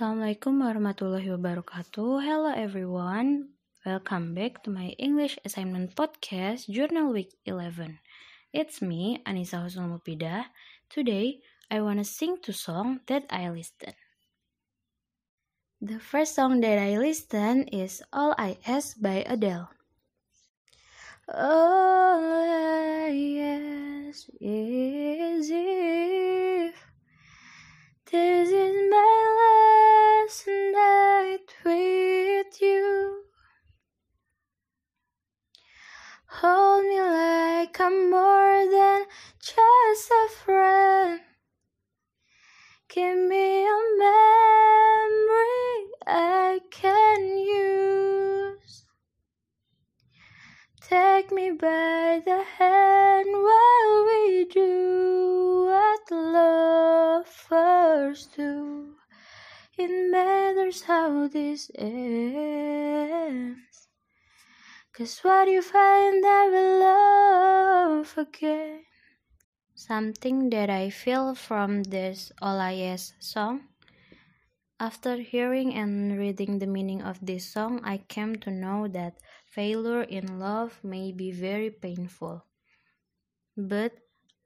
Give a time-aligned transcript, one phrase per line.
[0.00, 2.24] Assalamualaikum warahmatullahi wabarakatuh.
[2.24, 3.52] Hello everyone.
[3.84, 8.00] Welcome back to my English assignment podcast Journal Week 11.
[8.48, 10.48] It's me, Anissa Husnul Mupidah.
[10.88, 13.92] Today, I wanna sing two songs that I listen.
[15.84, 19.68] The first song that I listen is All I Ask by Adele.
[21.28, 22.24] All
[37.82, 39.06] I'm more than
[39.40, 41.20] just a friend.
[42.90, 48.84] Give me a memory I can use.
[50.82, 57.16] Take me by the hand while we do what lovers
[58.36, 58.94] do.
[59.78, 63.60] It matters how this ends.
[64.92, 67.29] Cause what you find, I will love
[68.20, 68.84] again.
[69.72, 73.72] Something that I feel from this Ask song.
[74.78, 79.16] After hearing and reading the meaning of this song, I came to know that
[79.48, 82.44] failure in love may be very painful.
[83.56, 83.96] But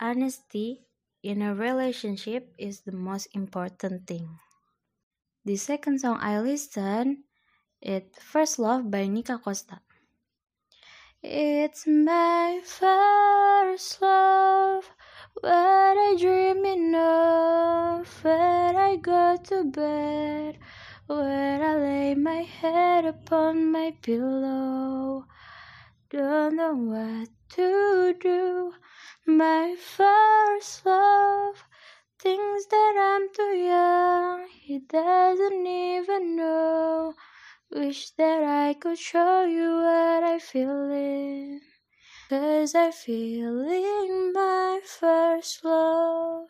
[0.00, 0.84] honesty
[1.22, 4.28] in a relationship is the most important thing.
[5.44, 7.24] The second song I listened
[7.80, 9.80] is First Love by Nikka Costa.
[11.24, 14.90] It's my first love,
[15.40, 20.58] what I dreaming of when I go to bed,
[21.06, 25.26] where I lay my head upon my pillow.
[26.10, 28.74] Don't know what to do,
[29.24, 31.64] my first love
[32.18, 37.14] thinks that I'm too young, he doesn't even know.
[37.74, 41.62] Wish that I could show you what I feel in.
[42.28, 46.48] Cause I feel in my first love.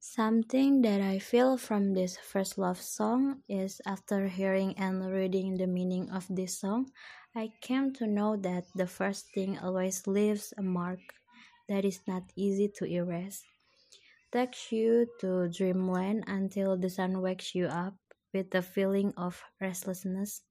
[0.00, 5.68] Something that I feel from this first love song is after hearing and reading the
[5.68, 6.90] meaning of this song,
[7.36, 10.98] I came to know that the first thing always leaves a mark
[11.68, 13.44] that is not easy to erase.
[14.32, 17.94] Takes you to dreamland until the sun wakes you up
[18.34, 20.42] with the feeling of restlessness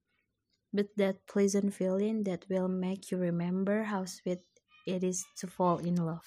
[0.72, 4.42] but that pleasant feeling that will make you remember how sweet
[4.86, 6.26] it is to fall in love.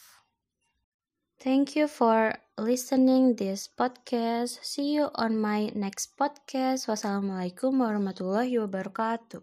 [1.42, 4.62] Thank you for listening this podcast.
[4.62, 6.86] See you on my next podcast.
[6.86, 9.42] Wassalamualaikum warahmatullahi wabarakatuh.